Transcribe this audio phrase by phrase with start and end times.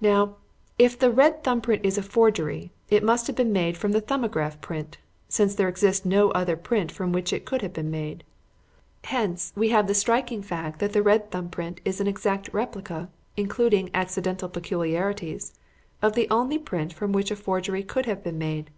[0.00, 0.36] Now,
[0.78, 4.00] if the red thumb print is a forgery, it must have been made from the
[4.00, 8.22] 'Thumbograph' print, since there exists no other print from which it could have been made.
[9.02, 13.08] Hence we have the striking fact that the red thumb print is an exact replica
[13.36, 15.54] including accidental peculiarities
[16.02, 18.70] of the only print from which a forgery could have been made.